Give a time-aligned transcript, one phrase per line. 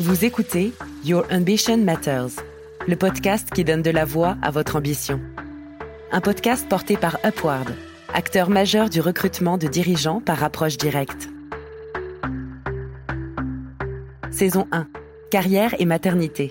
[0.00, 0.72] Vous écoutez
[1.04, 2.30] Your Ambition Matters,
[2.88, 5.20] le podcast qui donne de la voix à votre ambition.
[6.10, 7.68] Un podcast porté par Upward,
[8.14, 11.28] acteur majeur du recrutement de dirigeants par approche directe.
[14.30, 14.86] Saison 1.
[15.30, 16.50] Carrière et maternité.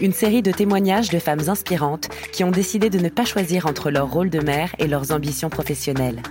[0.00, 3.92] Une série de témoignages de femmes inspirantes qui ont décidé de ne pas choisir entre
[3.92, 6.24] leur rôle de mère et leurs ambitions professionnelles.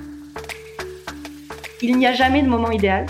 [1.81, 3.05] Il n'y a jamais de moment idéal.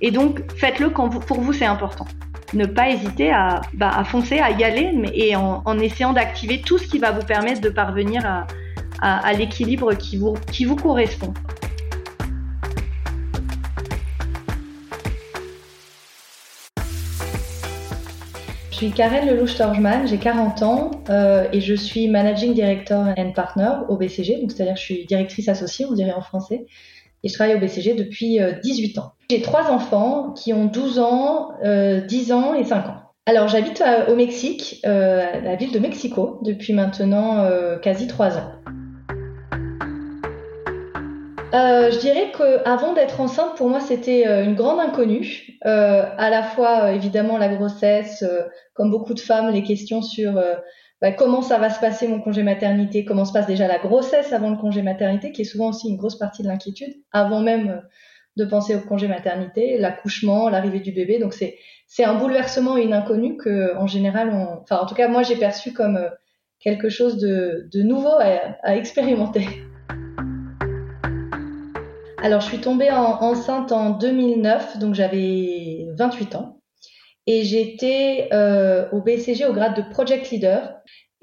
[0.00, 2.06] Et donc, faites-le quand pour vous c'est important
[2.54, 6.60] ne pas hésiter à, bah, à, foncer, à y aller, mais, et en, essayant d'activer
[6.60, 8.46] tout ce qui va vous permettre de parvenir
[9.00, 11.34] à, l'équilibre qui vous, correspond.
[18.70, 23.70] Je suis Karen Lelouch-Torgman, j'ai 40 ans euh, et je suis Managing Director and Partner
[23.88, 26.66] au BCG, c'est-à-dire je suis directrice associée, on dirait en français,
[27.22, 29.13] et je travaille au BCG depuis 18 euh, ans.
[29.30, 32.96] J'ai trois enfants qui ont 12 ans, euh, 10 ans et 5 ans.
[33.26, 38.36] Alors j'habite euh, au Mexique, euh, la ville de Mexico, depuis maintenant euh, quasi 3
[38.36, 38.52] ans.
[41.54, 45.58] Euh, je dirais qu'avant d'être enceinte, pour moi, c'était une grande inconnue.
[45.62, 48.24] à la fois, évidemment, la grossesse,
[48.74, 50.42] comme beaucoup de femmes, les questions sur
[51.04, 54.32] bah, comment ça va se passer mon congé maternité, comment se passe déjà la grossesse
[54.32, 57.68] avant le congé maternité, qui est souvent aussi une grosse partie de l'inquiétude, avant même
[57.68, 57.80] euh,
[58.36, 61.18] de penser au congé maternité, l'accouchement, l'arrivée du bébé.
[61.18, 64.30] Donc c'est c'est un bouleversement une inconnue que en général,
[64.62, 66.08] enfin en tout cas moi j'ai perçu comme euh,
[66.60, 69.46] quelque chose de, de nouveau à, expérimenter.
[72.22, 76.60] Alors je suis tombée en, enceinte en 2009, donc j'avais 28 ans
[77.26, 80.74] et j'étais euh, au BCG au grade de project leader.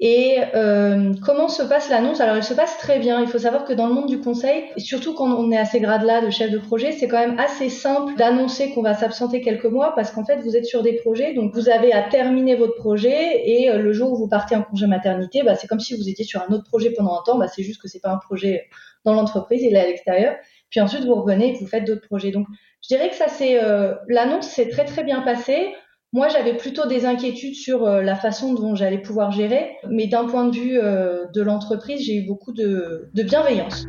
[0.04, 2.20] Et euh, comment se passe l'annonce?
[2.20, 3.20] Alors, elle se passe très bien.
[3.20, 5.64] Il faut savoir que dans le monde du conseil, et surtout quand on est à
[5.64, 9.40] ces grades-là de chef de projet, c'est quand même assez simple d'annoncer qu'on va s'absenter
[9.42, 12.56] quelques mois parce qu'en fait, vous êtes sur des projets, donc vous avez à terminer
[12.56, 15.78] votre projet et euh, le jour où vous partez en congé maternité, bah, c'est comme
[15.78, 17.38] si vous étiez sur un autre projet pendant un temps.
[17.38, 18.64] Bah, c'est juste que c'est pas un projet
[19.04, 20.34] dans l'entreprise, il est à l'extérieur.
[20.70, 22.32] Puis ensuite, vous revenez et vous faites d'autres projets.
[22.32, 22.48] Donc,
[22.82, 25.68] je dirais que ça, c'est euh, l'annonce s'est très très bien passée.
[26.14, 30.26] Moi, j'avais plutôt des inquiétudes sur euh, la façon dont j'allais pouvoir gérer, mais d'un
[30.26, 33.86] point de vue euh, de l'entreprise, j'ai eu beaucoup de, bienveillance.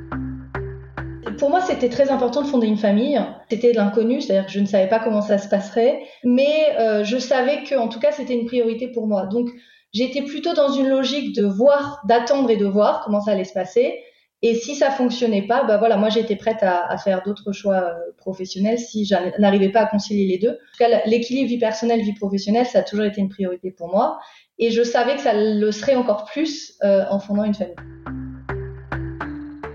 [1.38, 3.20] Pour moi, c'était très important de fonder une famille.
[3.50, 7.04] C'était de l'inconnu, c'est-à-dire que je ne savais pas comment ça se passerait, mais euh,
[7.04, 9.26] je savais que, en tout cas, c'était une priorité pour moi.
[9.26, 9.50] Donc,
[9.92, 13.54] j'étais plutôt dans une logique de voir, d'attendre et de voir comment ça allait se
[13.54, 14.00] passer.
[14.46, 17.76] Et si ça fonctionnait pas, bah voilà, moi j'étais prête à, à faire d'autres choix
[17.76, 20.50] euh, professionnels si je n'arrivais pas à concilier les deux.
[20.50, 23.88] En tout cas, l'équilibre vie personnelle vie professionnelle, ça a toujours été une priorité pour
[23.88, 24.20] moi,
[24.59, 27.76] et je savais que ça le serait encore plus euh, en fondant une famille.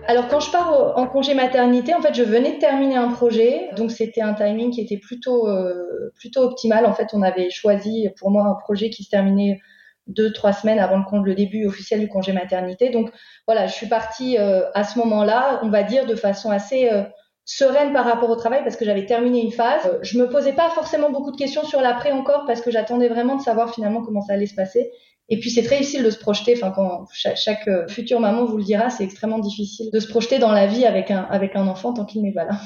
[0.06, 3.70] Alors quand je pars en congé maternité, en fait, je venais de terminer un projet,
[3.74, 6.84] donc c'était un timing qui était plutôt euh, plutôt optimal.
[6.84, 9.60] En fait, on avait choisi pour moi un projet qui se terminait
[10.08, 12.90] deux, trois semaines avant le, début officiel du congé maternité.
[12.90, 13.10] Donc
[13.46, 17.04] voilà, je suis partie euh, à ce moment-là, on va dire de façon assez euh,
[17.48, 19.86] sereine par rapport au travail parce que j'avais terminé une phase.
[19.86, 23.08] Euh, je me posais pas forcément beaucoup de questions sur l'après encore parce que j'attendais
[23.08, 24.90] vraiment de savoir finalement comment ça allait se passer.
[25.30, 26.54] Et puis c'est très difficile de se projeter.
[26.56, 30.08] Enfin, quand chaque, chaque euh, future maman vous le dira, c'est extrêmement difficile de se
[30.08, 32.60] projeter dans la vie avec un avec un enfant tant qu'il n'est pas là.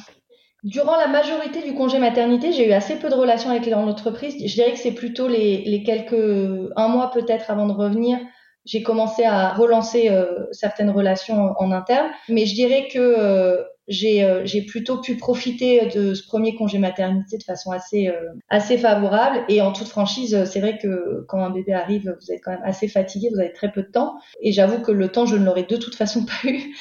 [0.62, 4.34] Durant la majorité du congé maternité, j'ai eu assez peu de relations avec l'entreprise.
[4.38, 8.18] Je dirais que c'est plutôt les, les, quelques un mois peut-être avant de revenir,
[8.64, 12.10] j'ai commencé à relancer euh, certaines relations en, interne.
[12.28, 17.38] Mais je dirais que euh, j'ai euh, plutôt pu profiter de ce premier congé maternité
[17.38, 19.44] de façon assez euh, assez favorable.
[19.48, 22.62] Et en toute franchise, c'est vrai que quand un bébé arrive, vous êtes quand même
[22.64, 24.14] assez fatigué, vous avez très peu de temps.
[24.40, 26.74] Et j'avoue que le temps, je ne l'aurais de toute façon pas eu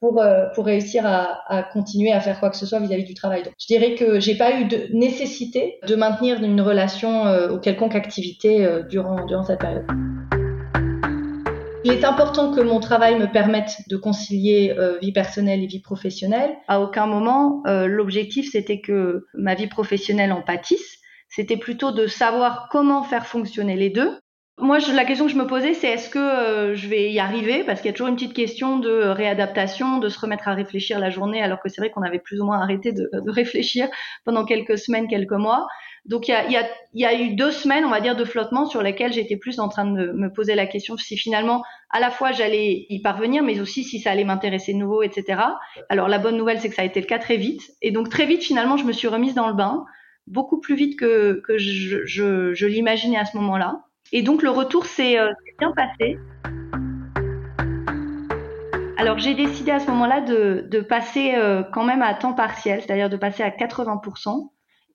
[0.00, 3.06] pour, euh, pour réussir à, à, continuer à faire quoi que ce soit vis-à-vis -vis
[3.06, 3.42] du travail.
[3.58, 7.94] Je dirais que j'ai pas eu de nécessité de maintenir une relation euh, ou quelconque
[7.94, 9.86] activité euh, durant, durant cette période.
[11.82, 15.80] Il est important que mon travail me permette de concilier euh, vie personnelle et vie
[15.80, 16.54] professionnelle.
[16.68, 20.98] À aucun moment, euh, l'objectif c'était que ma vie professionnelle en pâtisse.
[21.30, 24.19] C'était plutôt de savoir comment faire fonctionner les deux
[24.60, 27.18] moi, je, la question que je me posais, c'est est-ce que euh, je vais y
[27.18, 27.64] arriver?
[27.64, 30.98] Parce qu'il y a toujours une petite question de réadaptation, de se remettre à réfléchir
[30.98, 33.88] la journée, alors que c'est vrai qu'on avait plus ou moins arrêté de, de, réfléchir
[34.24, 35.66] pendant quelques semaines, quelques mois.
[36.04, 38.24] Donc, il y, a, y a, y a, eu deux semaines, on va dire, de
[38.24, 42.00] flottement sur lesquelles j'étais plus en train de me poser la question si finalement, à
[42.00, 45.42] la fois, j'allais y parvenir, mais aussi si ça allait m'intéresser de nouveau, etc.
[45.88, 47.70] Alors, la bonne nouvelle, c'est que ça a été le cas très vite.
[47.82, 49.84] Et donc, très vite, finalement, je me suis remise dans le bain,
[50.26, 53.84] beaucoup plus vite que, que je, je, je l'imaginais à ce moment-là.
[54.12, 56.18] Et donc le retour s'est euh, bien passé.
[59.00, 62.82] Alors j'ai décidé à ce moment-là de, de passer euh, quand même à temps partiel,
[62.82, 64.50] c'est-à-dire de passer à 80%.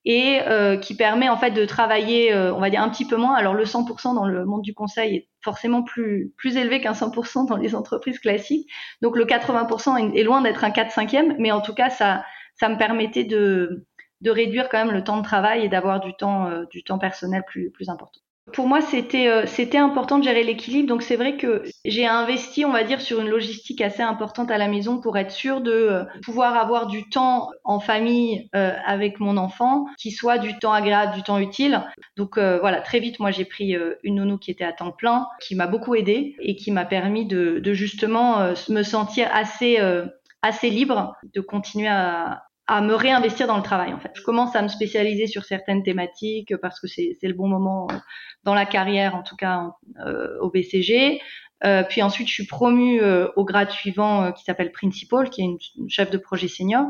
[0.06, 3.16] et euh, qui permet en fait de travailler, euh, on va dire un petit peu
[3.16, 3.34] moins.
[3.36, 7.48] Alors le 100% dans le monde du conseil est forcément plus plus élevé qu'un 100%
[7.48, 8.70] dans les entreprises classiques.
[9.02, 12.24] Donc le 80% est loin d'être un 4 5 e mais en tout cas ça
[12.56, 13.88] ça me permettait de
[14.22, 17.00] de réduire quand même le temps de travail et d'avoir du temps euh, du temps
[17.00, 18.22] personnel plus plus important
[18.54, 20.88] pour moi, c'était euh, c'était important de gérer l'équilibre.
[20.88, 24.58] Donc c'est vrai que j'ai investi, on va dire, sur une logistique assez importante à
[24.58, 29.20] la maison pour être sûr de euh, pouvoir avoir du temps en famille euh, avec
[29.20, 31.84] mon enfant, qui soit du temps agréable, du temps utile.
[32.18, 35.56] Donc voilà, très vite, moi j'ai pris une nounou qui était à temps plein, qui
[35.56, 41.88] m'a beaucoup aidée et qui m'a permis de, justement me sentir assez libre de continuer
[41.88, 44.12] à, à me réinvestir dans le travail en fait.
[44.16, 47.96] Je commence à me spécialiser sur certaines thématiques parce que c'est le bon moment euh,
[48.44, 49.72] dans la carrière en tout cas
[50.06, 51.22] euh, au BCG.
[51.64, 55.46] Euh, puis ensuite je suis promue euh, au grade suivant qui s'appelle principal qui est
[55.46, 56.86] une, chef de projet senior.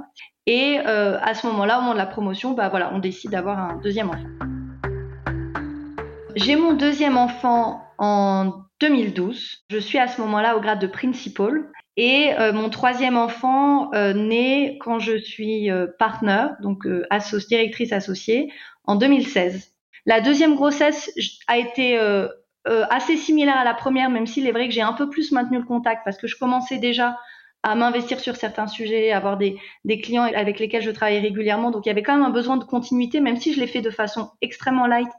[0.47, 3.77] Et à ce moment-là, au moment de la promotion, bah voilà, on décide d'avoir un
[3.77, 4.29] deuxième enfant.
[6.35, 9.63] J'ai mon deuxième enfant en 2012.
[9.71, 14.13] Je suis à ce moment-là au grade de principal et euh, mon troisième enfant euh,
[14.13, 17.07] naît quand je suis euh, partner, donc euh,
[17.47, 18.51] directrice associée,
[18.83, 19.71] en 2016.
[20.05, 21.11] La deuxième grossesse
[21.47, 21.97] a été
[22.67, 25.57] assez similaire à la première, même s'il est vrai que j'ai un peu plus maintenu
[25.57, 27.17] le contact parce que je commençais déjà
[27.63, 31.71] à m'investir sur certains sujets, avoir des, des clients avec lesquels je travaille régulièrement.
[31.71, 33.81] Donc il y avait quand même un besoin de continuité, même si je l'ai fait
[33.81, 35.09] de façon extrêmement light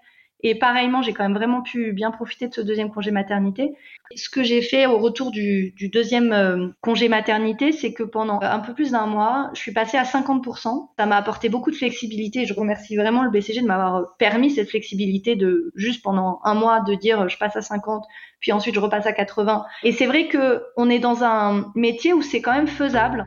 [0.43, 3.75] et pareillement, j'ai quand même vraiment pu bien profiter de ce deuxième congé maternité.
[4.15, 8.39] Ce que j'ai fait au retour du, du deuxième euh, congé maternité, c'est que pendant
[8.43, 10.91] un peu plus d'un mois, je suis passée à 50%.
[10.99, 12.45] Ça m'a apporté beaucoup de flexibilité.
[12.45, 16.81] Je remercie vraiment le BCG de m'avoir permis cette flexibilité de juste pendant un mois
[16.81, 18.05] de dire je passe à 50,
[18.39, 19.65] puis ensuite je repasse à 80.
[19.85, 23.27] Et c'est vrai que on est dans un métier où c'est quand même faisable.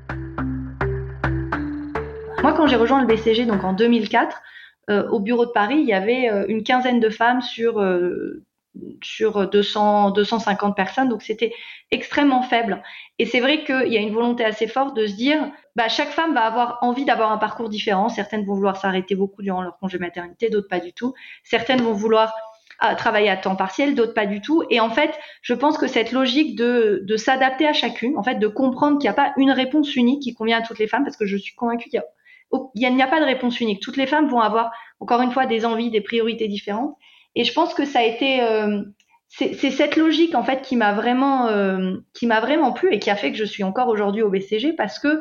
[2.44, 4.58] Moi, quand j'ai rejoint le BCG, donc en 2004, euh,
[4.89, 8.44] au bureau de Paris, il y avait euh, une quinzaine de femmes sur euh,
[9.01, 11.53] sur 200, 250 personnes, donc c'était
[11.91, 12.81] extrêmement faible.
[13.18, 16.09] Et c'est vrai qu'il y a une volonté assez forte de se dire, bah, chaque
[16.09, 18.09] femme va avoir envie d'avoir un parcours différent.
[18.09, 21.13] Certaines vont vouloir s'arrêter beaucoup durant leur congé maternité, d'autres pas du tout.
[21.44, 22.31] Certaines vont vouloir
[22.97, 24.63] travailler à temps partiel, d'autres pas du tout.
[24.69, 28.36] Et en fait, je pense que cette logique de, de s'adapter à chacune, en fait,
[28.36, 31.03] de comprendre qu'il n'y a pas une réponse unique qui convient à toutes les femmes,
[31.03, 32.06] parce que je suis convaincue qu'il y a
[32.75, 33.81] il n'y a pas de réponse unique.
[33.81, 36.96] Toutes les femmes vont avoir, encore une fois, des envies, des priorités différentes.
[37.36, 38.81] Et je pense que ça a été, euh,
[39.28, 43.10] c'est cette logique en fait qui m'a vraiment, euh, qui m'a vraiment plu et qui
[43.10, 45.19] a fait que je suis encore aujourd'hui au BCG parce que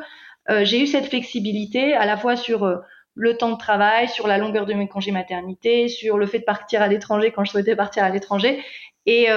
[0.49, 2.81] euh, j'ai eu cette flexibilité à la fois sur
[3.13, 6.45] le temps de travail, sur la longueur de mes congés maternité, sur le fait de
[6.45, 8.63] partir à l'étranger quand je souhaitais partir à l'étranger.
[9.05, 9.27] Et,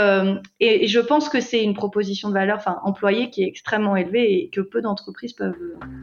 [0.61, 4.35] et, je pense que c'est une proposition de valeur, enfin employée, qui est extrêmement élevée
[4.35, 5.57] et que peu d'entreprises peuvent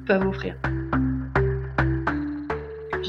[0.08, 0.56] peuvent offrir.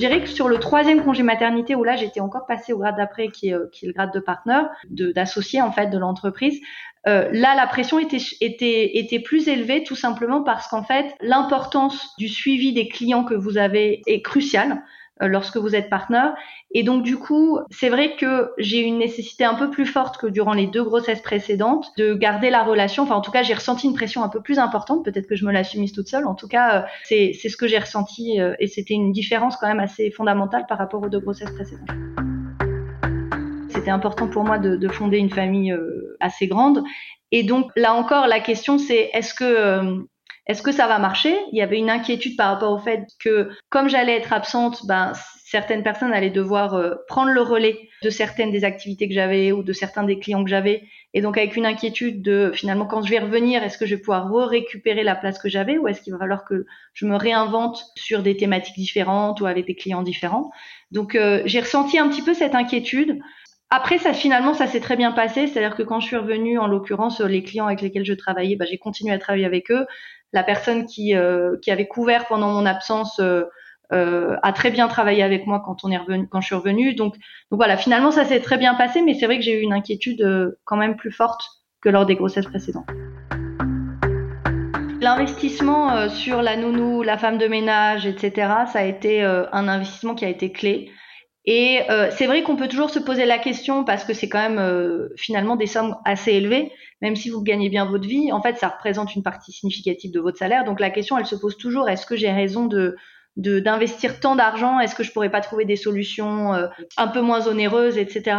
[0.01, 3.29] Dirais que sur le troisième congé maternité, où là j'étais encore passée au grade d'après,
[3.29, 6.59] qui est, euh, le grade de partenaire, d'associé en fait de l'entreprise,
[7.07, 12.73] euh, là, la pression était plus élevée tout simplement parce qu'en fait, l'importance du suivi
[12.73, 14.83] des clients que vous avez est cruciale.
[15.23, 16.35] Euh, lorsque vous êtes partenaire.
[16.71, 20.27] Et donc du coup, c'est vrai que j'ai une nécessité un peu plus forte que
[20.27, 23.03] durant les deux grossesses précédentes de garder la relation.
[23.03, 25.05] Enfin, en tout cas, j'ai ressenti une pression un peu plus importante.
[25.05, 26.27] Peut-être que je me suis toute seule.
[26.27, 29.57] En tout cas, euh, c'est c'est ce que j'ai ressenti euh, et c'était une différence
[29.59, 31.91] quand même assez fondamentale par rapport aux deux grossesses précédentes.
[33.69, 35.77] C'était important pour moi de, de fonder une famille
[36.19, 36.83] assez grande.
[37.31, 40.07] Et donc là encore, la question c'est est-ce que
[40.47, 41.37] est-ce que ça va marcher?
[41.53, 45.13] Il y avait une inquiétude par rapport au fait que comme j'allais être absente, ben
[45.45, 49.65] certaines personnes allaient devoir euh, prendre le relais de certaines des activités que j'avais ou
[49.65, 50.85] de certains des clients que j'avais.
[51.13, 54.01] Et donc avec une inquiétude de finalement quand je vais revenir, est-ce que je vais
[54.01, 57.85] pouvoir récupérer la place que j'avais ou est-ce qu'il va falloir que je me réinvente
[57.97, 60.51] sur des thématiques différentes ou avec des clients différents?
[60.93, 63.19] Donc euh, j'ai ressenti un petit peu cette inquiétude.
[63.73, 65.47] Après, ça finalement, ça s'est très bien passé.
[65.47, 68.65] C'est-à-dire que quand je suis revenue, en l'occurrence, les clients avec lesquels je travaillais, bah,
[68.69, 69.87] j'ai continué à travailler avec eux
[70.33, 73.45] la personne qui, euh, qui avait couvert pendant mon absence euh,
[73.93, 76.95] euh, a très bien travaillé avec moi quand on est revenu, quand je suis revenue.
[76.95, 79.63] Donc, donc voilà, finalement ça s'est très bien passé, mais c'est vrai que j'ai eu
[79.63, 81.43] une inquiétude quand même plus forte
[81.83, 82.87] que lors des grossesses précédentes.
[85.01, 88.33] L'investissement sur la nounou, la femme de ménage, etc.,
[88.71, 90.91] ça a été un investissement qui a été clé.
[91.47, 94.41] Et euh, c'est vrai qu'on peut toujours se poser la question parce que c'est quand
[94.41, 96.71] même euh, finalement des sommes assez élevées,
[97.01, 100.21] même si vous gagnez bien votre vie, en fait ça représente une partie significative de
[100.21, 100.65] votre salaire.
[100.65, 102.97] Donc la question elle se pose toujours est-ce que j'ai raison de
[103.37, 104.81] d'investir tant d'argent?
[104.81, 106.67] Est-ce que je pourrais pas trouver des solutions euh,
[106.99, 108.37] un peu moins onéreuses, etc.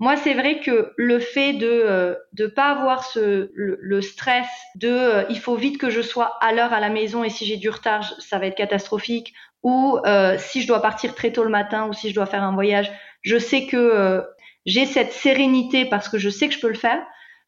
[0.00, 5.30] Moi, c'est vrai que le fait de euh, de pas avoir ce le, stress de
[5.30, 7.68] il faut vite que je sois à l'heure à la maison et si j'ai du
[7.68, 11.86] retard, ça va être catastrophique ou euh, si je dois partir très tôt le matin
[11.86, 12.90] ou si je dois faire un voyage,
[13.22, 14.22] je sais que euh,
[14.66, 17.02] j'ai cette sérénité parce que je sais que je peux le faire.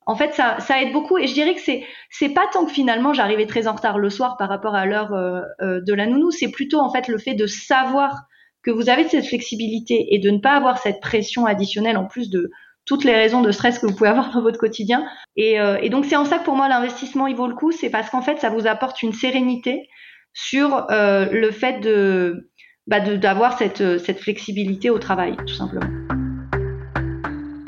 [0.04, 2.72] En fait, ça, ça aide beaucoup et je dirais que c'est c'est pas tant que
[2.72, 6.30] finalement j'arrivais très en retard le soir par rapport à l'heure euh, de la nounou,
[6.30, 8.22] c'est plutôt en fait le fait de savoir
[8.64, 12.30] que vous avez cette flexibilité et de ne pas avoir cette pression additionnelle en plus
[12.30, 12.50] de
[12.84, 15.06] toutes les raisons de stress que vous pouvez avoir dans votre quotidien.
[15.36, 17.90] Et, et donc c'est en ça que pour moi l'investissement il vaut le coup, c'est
[17.90, 19.88] parce qu'en fait ça vous apporte une sérénité
[20.34, 22.50] sur euh, le fait de
[22.86, 25.86] bah, d'avoir cette, cette flexibilité au travail, tout simplement.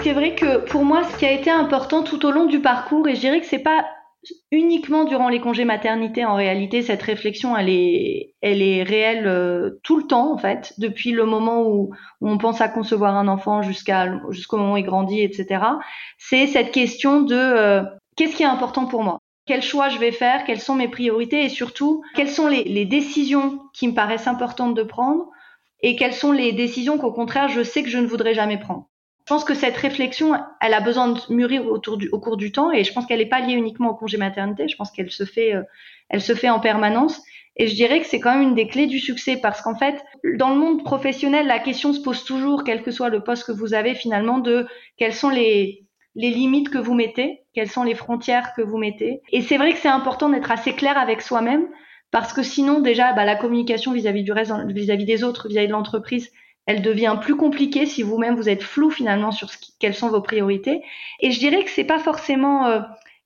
[0.02, 3.08] C'est vrai que pour moi, ce qui a été important tout au long du parcours,
[3.08, 3.86] et je dirais que c'est pas
[4.50, 9.80] uniquement durant les congés maternité, en réalité, cette réflexion, elle est, elle est réelle euh,
[9.82, 13.28] tout le temps, en fait, depuis le moment où, où on pense à concevoir un
[13.28, 15.64] enfant jusqu'à jusqu'au moment où il grandit, etc.
[16.18, 17.82] C'est cette question de euh,
[18.16, 19.20] qu'est-ce qui est important pour moi?
[19.46, 23.60] Quel choix je vais faire, quelles sont mes priorités et surtout quelles sont les, décisions
[23.72, 25.28] qui me paraissent importantes de prendre
[25.80, 28.88] et quelles sont les décisions qu'au contraire je sais que je ne voudrais jamais prendre.
[29.26, 32.52] Je pense que cette réflexion, elle a besoin de mûrir autour du, au cours du
[32.52, 34.68] temps et je pense qu'elle n'est pas liée uniquement au congé maternité.
[34.68, 35.62] Je pense qu'elle se fait, euh,
[36.10, 37.22] elle se fait en permanence.
[37.56, 40.02] Et je dirais que c'est quand même une des clés du succès parce qu'en fait,
[40.36, 43.52] dans le monde professionnel, la question se pose toujours, quel que soit le poste que
[43.52, 44.66] vous avez finalement, de
[44.98, 45.84] quels sont les,
[46.14, 49.20] les limites que vous mettez, quelles sont les frontières que vous mettez.
[49.32, 51.66] Et c'est vrai que c'est important d'être assez clair avec soi-même
[52.10, 55.72] parce que sinon déjà bah, la communication vis-à-vis du reste, vis-à-vis des autres, vis-à-vis de
[55.72, 56.30] l'entreprise,
[56.66, 60.22] elle devient plus compliquée si vous-même vous êtes flou finalement sur ce quelles sont vos
[60.22, 60.82] priorités.
[61.20, 62.80] Et je dirais que c'est pas forcément euh,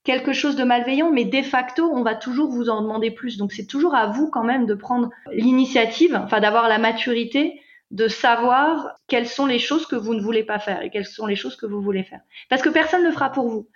[0.05, 3.37] quelque chose de malveillant, mais de facto, on va toujours vous en demander plus.
[3.37, 8.07] Donc c'est toujours à vous quand même de prendre l'initiative, enfin d'avoir la maturité de
[8.07, 11.37] savoir quelles sont les choses que vous ne voulez pas faire et quelles sont les
[11.37, 12.21] choses que vous voulez faire.
[12.51, 13.69] Parce que personne ne le fera pour vous.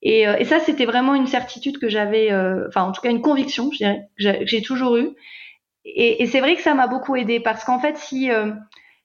[0.00, 3.10] Et, euh, et ça, c'était vraiment une certitude que j'avais, euh, enfin en tout cas
[3.10, 5.10] une conviction, je dirais, que j'ai toujours eu.
[5.84, 8.52] Et, et c'est vrai que ça m'a beaucoup aidé parce qu'en fait, si euh,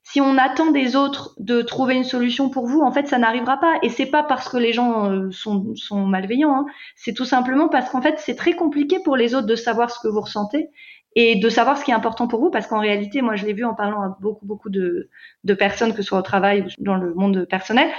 [0.04, 3.58] si on attend des autres de trouver une solution pour vous, en fait, ça n'arrivera
[3.58, 3.76] pas.
[3.84, 6.54] Et c'est pas parce que les gens sont, sont malveillants.
[6.54, 6.66] Hein.
[6.98, 10.00] C'est tout simplement parce qu'en fait, c'est très compliqué pour les autres de savoir ce
[10.02, 10.70] que vous ressentez
[11.16, 13.54] et de savoir ce qui est important pour vous, parce qu'en réalité, moi, je l'ai
[13.54, 15.10] vu en parlant à beaucoup, beaucoup de,
[15.58, 17.90] personnes, que ce soit au travail ou dans le monde personnel,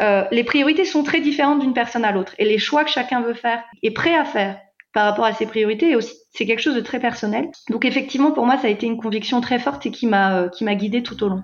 [0.00, 3.20] euh, les priorités sont très différentes d'une personne à l'autre, et les choix que chacun
[3.20, 4.58] veut faire est prêt à faire
[4.92, 7.50] par rapport à ses priorités, aussi, c'est quelque chose de très personnel.
[7.68, 10.48] Donc effectivement, pour moi, ça a été une conviction très forte et qui m'a euh,
[10.48, 11.42] qui m'a guidée tout au long.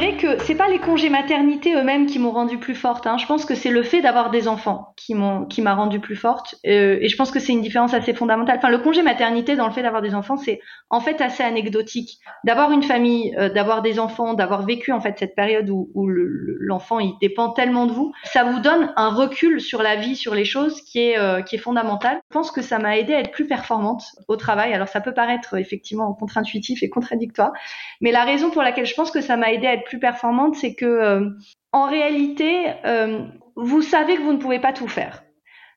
[0.00, 3.06] Dirais que c'est pas les congés maternité eux-mêmes qui m'ont rendue plus forte.
[3.06, 3.18] Hein.
[3.18, 6.54] Je pense que c'est le fait d'avoir des enfants qui m'a rendue plus forte.
[6.66, 8.56] Euh, et je pense que c'est une différence assez fondamentale.
[8.56, 12.18] Enfin, le congé maternité dans le fait d'avoir des enfants, c'est en fait assez anecdotique.
[12.44, 16.98] D'avoir une famille, euh, d'avoir des enfants, d'avoir vécu en fait cette période où, l'enfant
[16.98, 20.46] il dépend tellement de vous, ça vous donne un recul sur la vie, sur les
[20.46, 22.20] choses qui est euh, qui est fondamental.
[22.30, 24.72] Je pense que ça m'a aidé à être plus performante au travail.
[24.72, 27.52] Alors ça peut paraître effectivement contre-intuitif et contradictoire,
[28.00, 30.74] mais la raison pour laquelle je pense que ça m'a aidé à plus performante, c'est
[30.74, 31.28] que euh,
[31.72, 33.24] en réalité, euh,
[33.56, 35.22] vous savez que vous ne pouvez pas tout faire.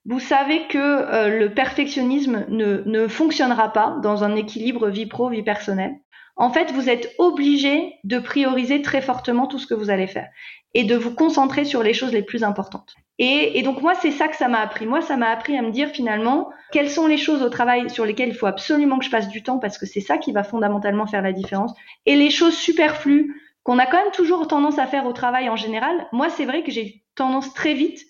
[0.05, 5.29] Vous savez que euh, le perfectionnisme ne, ne fonctionnera pas dans un équilibre vie pro,
[5.29, 5.95] vie personnelle.
[6.35, 10.29] En fait, vous êtes obligé de prioriser très fortement tout ce que vous allez faire
[10.73, 12.95] et de vous concentrer sur les choses les plus importantes.
[13.19, 14.87] Et, et donc moi, c'est ça que ça m'a appris.
[14.87, 18.05] Moi, ça m'a appris à me dire finalement quelles sont les choses au travail sur
[18.05, 20.43] lesquelles il faut absolument que je passe du temps parce que c'est ça qui va
[20.43, 21.73] fondamentalement faire la différence.
[22.07, 25.55] Et les choses superflues qu'on a quand même toujours tendance à faire au travail en
[25.55, 28.01] général, moi c'est vrai que j'ai tendance très vite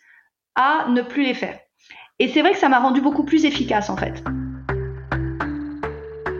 [0.55, 1.59] à ne plus les faire.
[2.19, 4.23] Et c'est vrai que ça m'a rendu beaucoup plus efficace en fait.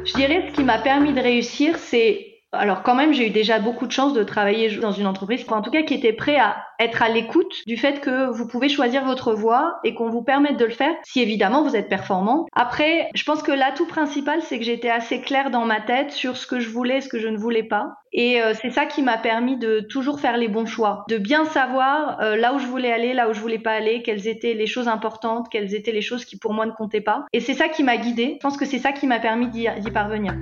[0.05, 3.59] Je dirais ce qui m'a permis de réussir, c'est alors quand même, j'ai eu déjà
[3.59, 6.57] beaucoup de chance de travailler dans une entreprise, en tout cas qui était prêt à
[6.79, 10.57] être à l'écoute du fait que vous pouvez choisir votre voie et qu'on vous permette
[10.57, 12.45] de le faire si évidemment vous êtes performant.
[12.53, 16.37] Après, je pense que l'atout principal, c'est que j'étais assez claire dans ma tête sur
[16.37, 17.93] ce que je voulais et ce que je ne voulais pas.
[18.11, 21.45] Et euh, c'est ça qui m'a permis de toujours faire les bons choix, de bien
[21.45, 24.53] savoir euh, là où je voulais aller, là où je voulais pas aller, quelles étaient
[24.53, 27.25] les choses importantes, quelles étaient les choses qui pour moi ne comptaient pas.
[27.33, 28.37] Et c'est ça qui m'a guidée.
[28.39, 30.33] Je pense que c'est ça qui m'a permis d'y parvenir.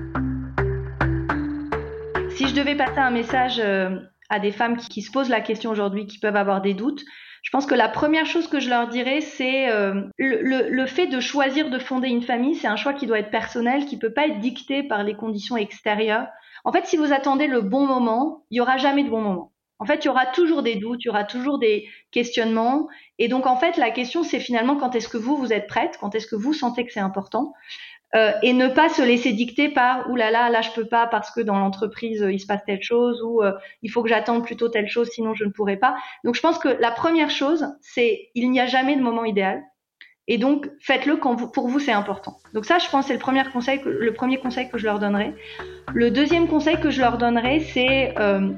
[2.42, 4.00] Si je devais passer un message euh,
[4.32, 7.04] à des femmes qui, se posent la question aujourd'hui, qui peuvent avoir des doutes,
[7.44, 11.20] je pense que la première chose que je leur dirais, c'est euh, le, fait de
[11.20, 14.26] choisir de fonder une famille, c'est un choix qui doit être personnel, qui peut pas
[14.26, 16.26] être dicté par les conditions extérieures.
[16.64, 19.54] En fait, si vous attendez le bon moment, il y aura jamais de bon moment.
[19.78, 22.88] En fait, il y aura toujours des doutes, il y aura toujours des questionnements.
[23.20, 25.96] Et donc, en fait, la question, c'est finalement quand est-ce que vous, vous êtes prête,
[26.02, 27.54] quand est-ce que vous sentez que c'est important?
[28.14, 31.08] Euh, et ne pas se laisser dicter par Ouh là là, là je peux pas
[31.08, 33.54] parce que dans l'entreprise il se passe telle chose ou euh,
[33.84, 35.96] il faut que j'attende plutôt telle chose sinon je ne pourrai pas.
[36.26, 39.64] Donc je pense que la première chose c'est il n'y a jamais de moment idéal
[40.28, 42.38] Et donc, faites-le quand pour vous c'est important.
[42.54, 45.00] Donc ça, je pense, c'est le premier conseil, que, le premier conseil que je leur
[45.00, 45.34] donnerai.
[45.94, 48.52] Le deuxième conseil que je leur donnerai, c'est euh,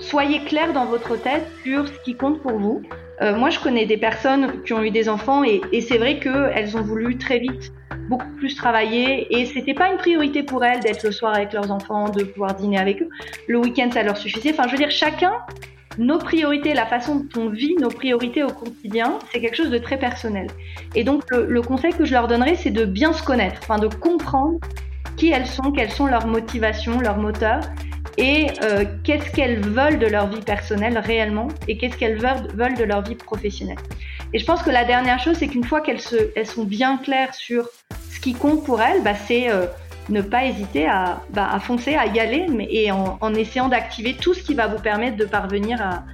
[0.00, 2.82] soyez clair dans votre tête sur ce qui compte pour vous.
[3.22, 6.18] Euh, moi, je connais des personnes qui ont eu des enfants et, et c'est vrai
[6.18, 7.72] qu'elles ont voulu très vite
[8.08, 11.70] beaucoup plus travailler et c'était pas une priorité pour elles d'être le soir avec leurs
[11.70, 13.08] enfants, de pouvoir dîner avec eux.
[13.46, 14.50] Le week-end, ça leur suffisait.
[14.50, 15.32] Enfin, je veux dire, chacun
[15.98, 19.78] nos priorités, la façon dont on vit nos priorités au quotidien, c'est quelque chose de
[19.78, 20.46] très personnel.
[20.94, 23.88] Et donc le, conseil que je leur donnerais, c'est de bien se connaître, enfin de
[23.88, 24.58] comprendre
[25.16, 27.60] qui elles sont, quelles sont leurs motivations, leurs moteurs,
[28.16, 32.84] et euh, qu'est-ce qu'elles veulent de leur vie personnelle réellement, et qu'est-ce qu'elles veulent, de
[32.84, 33.78] leur vie professionnelle?
[34.32, 36.00] Et je pense que la dernière chose, c'est qu'une fois qu'elles
[36.36, 37.68] elles sont bien claires sur
[38.10, 39.66] ce qui compte pour elles, bah, c'est euh,
[40.08, 44.42] ne pas hésiter à, bah, foncer, à y aller, mais, en, essayant d'activer tout ce
[44.42, 46.04] qui va vous permettre de parvenir à,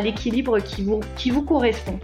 [0.00, 2.00] l'équilibre qui vous, qui vous correspond.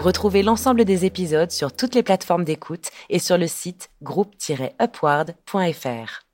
[0.00, 6.29] Retrouvez l'ensemble des épisodes sur toutes les plateformes d'écoute et sur le site groupe-upward.fr.